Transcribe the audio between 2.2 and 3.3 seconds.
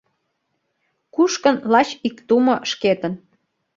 тумо шкетын.